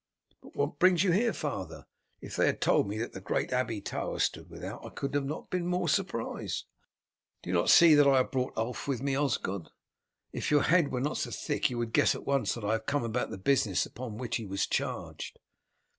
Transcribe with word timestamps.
"But 0.41 0.55
what 0.55 0.79
brings 0.79 1.03
you 1.03 1.11
here, 1.11 1.31
father? 1.31 1.85
If 2.21 2.35
they 2.35 2.47
had 2.47 2.59
told 2.59 2.87
me 2.87 2.97
that 2.97 3.13
the 3.13 3.21
great 3.21 3.53
Abbey 3.53 3.81
tower 3.81 4.17
stood 4.17 4.49
without 4.49 4.83
I 4.83 4.89
could 4.89 5.13
not 5.23 5.51
be 5.51 5.59
more 5.59 5.87
surprised." 5.87 6.65
"Do 7.43 7.51
you 7.51 7.53
not 7.53 7.69
see 7.69 7.93
that 7.93 8.07
I 8.07 8.17
have 8.17 8.31
brought 8.31 8.57
Ulf 8.57 8.87
with 8.87 9.03
me, 9.03 9.13
Osgod? 9.15 9.69
If 10.33 10.49
your 10.49 10.63
head 10.63 10.91
were 10.91 11.01
not 11.01 11.17
so 11.17 11.29
thick 11.29 11.69
you 11.69 11.77
would 11.77 11.93
guess 11.93 12.15
at 12.15 12.25
once 12.25 12.55
that 12.55 12.65
I 12.65 12.71
have 12.71 12.87
come 12.87 13.03
about 13.03 13.29
the 13.29 13.37
business 13.37 13.85
with 13.85 14.13
which 14.13 14.37
he 14.37 14.45
was 14.47 14.65
charged." 14.65 15.37